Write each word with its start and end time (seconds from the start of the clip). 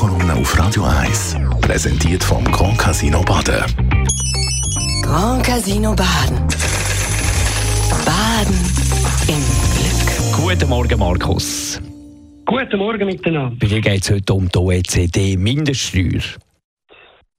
Morgenkolumne 0.00 0.40
auf 0.40 0.58
Radio 0.58 0.84
1. 0.84 1.36
Präsentiert 1.60 2.24
vom 2.24 2.42
Grand 2.44 2.78
Casino 2.78 3.20
Baden. 3.20 3.62
Grand 5.02 5.44
Casino 5.44 5.94
Baden. 5.94 6.38
Baden 8.06 8.54
im 9.28 9.42
Glück. 9.76 10.32
Guten 10.32 10.70
Morgen, 10.70 10.98
Markus. 10.98 11.82
Guten 12.46 12.78
Morgen 12.78 13.04
miteinander. 13.04 13.54
Bei 13.60 13.66
dir 13.66 13.82
geht 13.82 14.02
es 14.02 14.10
heute 14.10 14.32
um 14.32 14.48
die 14.48 14.58
OECD-Mindeststeuer. 14.58 16.22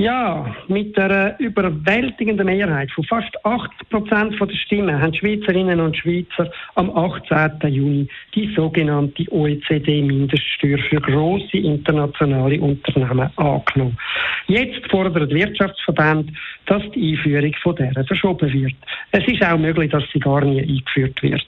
Ja, 0.00 0.54
mit 0.68 0.96
einer 0.96 1.34
überwältigenden 1.40 2.46
Mehrheit 2.46 2.88
von 2.92 3.02
fast 3.02 3.34
80 3.44 3.88
Prozent 3.90 4.40
der 4.40 4.54
Stimmen 4.54 5.02
haben 5.02 5.12
Schweizerinnen 5.12 5.80
und 5.80 5.96
Schweizer 5.96 6.48
am 6.76 6.96
18. 6.96 7.68
Juni 7.68 8.08
die 8.32 8.54
sogenannte 8.54 9.24
OECD-Mindeststeuer 9.28 10.78
für 10.88 11.00
grosse 11.00 11.56
internationale 11.56 12.60
Unternehmen 12.60 13.28
angenommen. 13.34 13.98
Jetzt 14.46 14.88
fordert 14.88 15.34
Wirtschaftsverband, 15.34 16.30
dass 16.66 16.82
die 16.92 17.16
Einführung 17.16 17.54
von 17.60 17.74
dieser 17.74 18.04
verschoben 18.04 18.52
wird. 18.52 18.76
Es 19.10 19.26
ist 19.26 19.42
auch 19.42 19.58
möglich, 19.58 19.90
dass 19.90 20.04
sie 20.12 20.20
gar 20.20 20.44
nie 20.44 20.60
eingeführt 20.60 21.20
wird. 21.24 21.44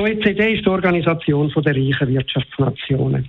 Die 0.00 0.04
OECD 0.04 0.54
ist 0.54 0.64
die 0.64 0.70
Organisation 0.70 1.52
der 1.54 1.76
reichen 1.76 2.08
Wirtschaftsnationen. 2.08 3.26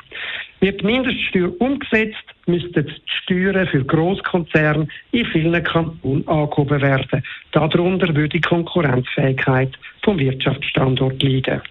Wird 0.62 0.80
die 0.80 0.86
Mindeststeuer 0.86 1.52
umgesetzt, 1.60 2.24
müssten 2.46 2.86
die 2.86 2.94
Steuern 3.24 3.68
für 3.68 3.84
Großkonzerne 3.84 4.88
in 5.12 5.26
vielen 5.26 5.62
Kantonen 5.66 6.26
angehoben 6.30 6.82
werden. 6.82 7.24
Darunter 7.52 8.16
würde 8.16 8.30
die 8.30 8.42
Konkurrenzfähigkeit 8.42 9.78
vom 10.02 10.18
Wirtschaftsstandort 10.18 11.22
liegen. 11.22 11.62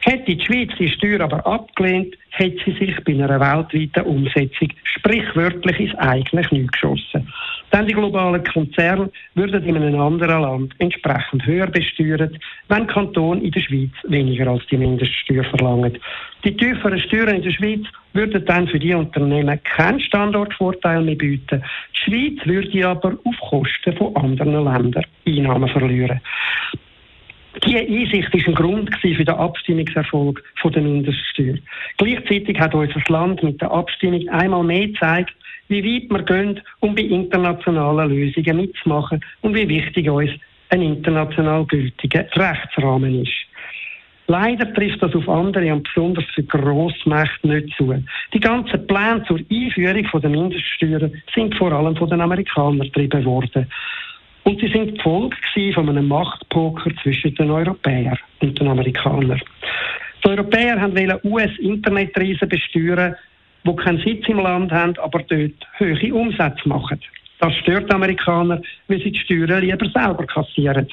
Hätte 0.00 0.36
die 0.36 0.44
Schweiz 0.44 0.70
die 0.78 0.90
Steuer 0.90 1.22
aber 1.22 1.46
abgelehnt, 1.46 2.14
hätte 2.28 2.58
sie 2.66 2.76
sich 2.86 3.04
bei 3.04 3.14
einer 3.14 3.40
weltweiten 3.40 4.04
Umsetzung 4.04 4.68
sprichwörtlich 4.84 5.80
ins 5.80 5.94
eigene 5.94 6.42
Knie 6.42 6.66
geschossen. 6.66 7.32
Denn 7.76 7.86
die 7.86 7.92
globalen 7.92 8.42
Konzerne 8.42 9.10
würden 9.34 9.62
in 9.64 9.76
einem 9.76 10.00
anderen 10.00 10.40
Land 10.40 10.74
entsprechend 10.78 11.44
höher 11.44 11.66
besteuert, 11.66 12.32
wenn 12.68 12.86
Kanton 12.86 13.42
in 13.42 13.50
der 13.50 13.60
Schweiz 13.60 13.90
weniger 14.04 14.46
als 14.46 14.66
die 14.68 14.78
Mindeststeuer 14.78 15.44
verlangen. 15.44 15.98
Die 16.42 16.56
tieferen 16.56 16.98
Steuern 16.98 17.36
in 17.36 17.42
der 17.42 17.50
Schweiz 17.50 17.82
würden 18.14 18.42
dann 18.46 18.66
für 18.66 18.78
die 18.78 18.94
Unternehmen 18.94 19.62
keinen 19.62 20.00
Standortvorteil 20.00 21.02
mehr 21.02 21.16
bieten. 21.16 21.62
Die 21.92 21.98
Schweiz 22.10 22.46
würde 22.46 22.88
aber 22.88 23.18
auf 23.24 23.50
Kosten 23.50 23.94
von 23.98 24.16
anderen 24.16 24.64
Ländern 24.64 25.04
Einnahmen 25.26 25.68
verlieren. 25.68 26.22
Diese 27.64 27.78
Einsicht 27.78 28.32
war 28.32 28.48
ein 28.48 28.54
Grund 28.54 28.90
für 29.00 29.24
den 29.24 29.28
Abstimmungserfolg 29.28 30.42
der 30.64 30.82
Mindeststeuer. 30.82 31.54
Gleichzeitig 31.96 32.58
hat 32.58 32.74
unser 32.74 33.00
Land 33.08 33.42
mit 33.42 33.60
der 33.60 33.70
Abstimmung 33.70 34.28
einmal 34.28 34.62
mehr 34.62 34.88
gezeigt, 34.88 35.34
wie 35.68 35.82
weit 35.82 36.10
wir 36.10 36.22
gehen, 36.24 36.60
um 36.80 36.94
bei 36.94 37.02
internationalen 37.02 38.10
Lösungen 38.10 38.56
mitzumachen 38.58 39.20
und 39.40 39.54
wie 39.54 39.68
wichtig 39.68 40.08
uns 40.08 40.30
ein 40.68 40.82
international 40.82 41.64
gültiger 41.66 42.26
Rechtsrahmen 42.34 43.22
ist. 43.22 43.32
Leider 44.28 44.72
trifft 44.74 45.02
das 45.02 45.14
auf 45.14 45.28
andere 45.28 45.72
und 45.72 45.84
besonders 45.84 46.24
für 46.34 46.42
Grossmächte 46.42 47.46
nicht 47.46 47.76
zu. 47.76 47.94
Die 48.34 48.40
ganzen 48.40 48.84
Pläne 48.86 49.24
zur 49.26 49.38
Einführung 49.38 50.20
der 50.20 50.30
Mindeststeuern 50.30 51.22
sind 51.32 51.54
vor 51.54 51.70
allem 51.70 51.96
von 51.96 52.10
den 52.10 52.20
Amerikanern 52.20 52.80
getrieben 52.80 53.24
worden. 53.24 53.68
Und 54.46 54.60
sie 54.60 54.68
sind 54.68 55.02
Folge 55.02 55.36
von 55.74 55.88
einem 55.88 56.06
Machtpoker 56.06 56.90
zwischen 57.02 57.34
den 57.34 57.50
Europäern 57.50 58.16
und 58.40 58.56
den 58.60 58.68
Amerikanern. 58.68 59.42
Die 60.24 60.28
Europäer 60.28 60.80
wollten 60.80 61.18
US-Internetreisen 61.24 62.48
besteuern, 62.48 63.16
die 63.64 63.74
keinen 63.74 63.98
Sitz 63.98 64.28
im 64.28 64.38
Land 64.38 64.70
haben, 64.70 64.96
aber 64.98 65.18
dort 65.24 65.66
hohe 65.80 66.14
Umsätze 66.14 66.68
machen. 66.68 67.00
Das 67.40 67.54
stört 67.56 67.90
die 67.90 67.94
Amerikaner, 67.94 68.62
weil 68.86 69.00
sie 69.00 69.10
die 69.10 69.18
Steuern 69.18 69.62
lieber 69.62 69.90
selber 69.90 70.24
kassieren. 70.24 70.86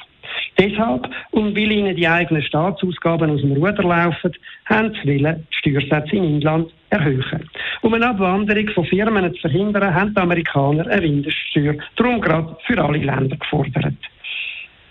Deshalb, 0.58 1.08
und 1.30 1.54
weil 1.54 1.70
ihnen 1.70 1.94
die 1.94 2.08
eigenen 2.08 2.42
Staatsausgaben 2.42 3.30
aus 3.30 3.40
dem 3.40 3.52
Ruder 3.52 3.84
laufen, 3.84 4.32
haben 4.66 4.92
sie 4.94 5.10
wollen 5.10 5.46
die 5.48 5.56
Steuersätze 5.56 6.16
im 6.16 6.24
Inland 6.24 6.72
erhöhen. 6.90 7.48
Um 7.84 7.92
eine 7.92 8.08
Abwanderung 8.08 8.66
von 8.70 8.86
Firmen 8.86 9.34
zu 9.34 9.42
verhindern, 9.42 9.94
haben 9.94 10.14
die 10.14 10.20
Amerikaner 10.20 10.86
eine 10.86 11.02
Mindeststeuer, 11.02 11.74
darum 11.96 12.18
gerade 12.18 12.56
für 12.66 12.82
alle 12.82 12.96
Länder 12.96 13.36
gefordert. 13.36 13.98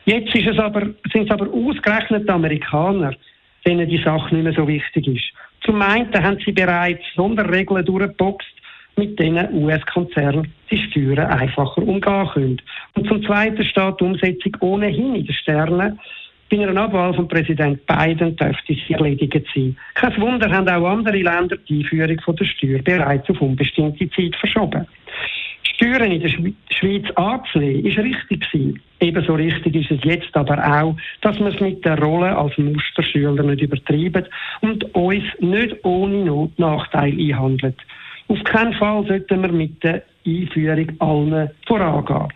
Jetzt 0.05 0.35
ist 0.35 0.45
es 0.45 0.59
aber, 0.59 0.81
sind 1.11 1.25
es 1.25 1.31
aber 1.31 1.51
ausgerechnet 1.51 2.27
die 2.27 2.31
Amerikaner, 2.31 3.15
denen 3.65 3.89
die 3.89 3.97
Sache 3.97 4.35
nicht 4.35 4.43
mehr 4.43 4.53
so 4.53 4.67
wichtig 4.67 5.07
ist. 5.07 5.25
Zum 5.65 5.81
einen 5.81 6.13
haben 6.13 6.37
sie 6.45 6.51
bereits 6.51 7.01
Sonderregeln 7.15 7.83
durchgeboxt, 7.83 8.53
mit 8.95 9.17
denen 9.17 9.51
US-Konzerne 9.63 10.43
die 10.69 10.77
Steuern 10.77 11.31
einfacher 11.31 11.81
umgehen 11.81 12.29
können. 12.31 12.61
Und 12.93 13.07
zum 13.07 13.23
Zweiten 13.23 13.65
steht 13.65 13.99
die 13.99 14.03
Umsetzung 14.03 14.55
ohnehin 14.59 15.15
in 15.15 15.25
den 15.25 15.33
Sternen. 15.33 15.99
Bei 16.49 16.59
einer 16.59 16.81
Abwahl 16.81 17.13
von 17.13 17.27
Präsident 17.27 17.85
Biden 17.87 18.35
dürfte 18.35 18.73
sie 18.73 18.93
erledigt 18.93 19.45
sein. 19.55 19.75
Kein 19.95 20.21
Wunder 20.21 20.51
haben 20.51 20.67
auch 20.69 20.87
andere 20.87 21.17
Länder 21.17 21.57
die 21.67 21.79
Einführung 21.79 22.35
der 22.35 22.45
Steuer 22.45 22.79
bereits 22.79 23.29
auf 23.29 23.41
unbestimmte 23.41 24.09
Zeit 24.11 24.35
verschoben. 24.35 24.85
Steuern 25.63 26.11
in 26.11 26.21
der 26.21 26.29
Schweiz 26.29 27.05
anzunehmen, 27.15 27.85
ist 27.85 27.97
richtig 27.97 28.51
gewesen. 28.51 28.81
Ebenso 28.99 29.33
richtig 29.33 29.75
ist 29.75 29.91
es 29.91 30.03
jetzt 30.03 30.35
aber 30.35 30.57
auch, 30.57 30.95
dass 31.21 31.39
wir 31.39 31.47
es 31.47 31.59
mit 31.59 31.83
der 31.83 31.99
Rolle 31.99 32.37
als 32.37 32.57
Musterschüler 32.57 33.43
nicht 33.43 33.61
übertreiben 33.61 34.25
und 34.61 34.83
uns 34.95 35.23
nicht 35.39 35.75
ohne 35.83 36.23
Not 36.23 36.57
Nachteil 36.59 37.11
einhandelt. 37.11 37.77
Auf 38.27 38.43
keinen 38.45 38.73
Fall 38.73 39.05
sollten 39.05 39.41
wir 39.41 39.51
mit 39.51 39.83
der 39.83 40.03
Einführung 40.25 40.91
allen 40.99 41.49
vorangehen. 41.67 42.29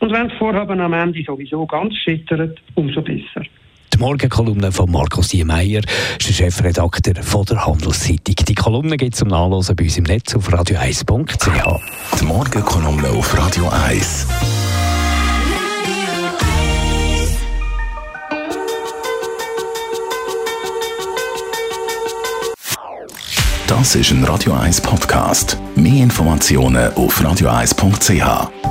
Und 0.00 0.12
wenn 0.12 0.28
das 0.28 0.38
Vorhaben 0.38 0.80
am 0.80 0.92
Ende 0.92 1.22
sowieso 1.24 1.66
ganz 1.66 1.94
scheitert, 1.96 2.60
umso 2.74 3.02
besser. 3.02 3.42
Die 3.92 3.98
Morgenkolumne 3.98 4.70
von 4.70 4.90
Markus 4.90 5.28
Diemeyer, 5.28 5.80
ist 6.18 6.28
der 6.28 6.34
Chefredakteur 6.34 7.22
von 7.22 7.44
der 7.46 7.66
Handelszeitung. 7.66 8.36
Die 8.46 8.54
Kolumne 8.54 8.96
gibt 8.96 9.14
es 9.14 9.18
zum 9.18 9.28
Nachlesen 9.28 9.74
bei 9.74 9.84
uns 9.84 9.98
im 9.98 10.04
Netz 10.04 10.36
auf 10.36 10.48
radio1.ch. 10.48 12.20
Die 12.20 12.24
Morgenkolumne 12.24 13.08
auf 13.08 13.36
Radio 13.36 13.68
1. 13.68 14.28
Das 23.66 23.94
ist 23.96 24.10
ein 24.12 24.24
Radio 24.24 24.54
1 24.54 24.80
Podcast. 24.80 25.58
Mehr 25.76 26.02
Informationen 26.04 26.92
auf 26.94 27.20
radio1.ch. 27.20 28.67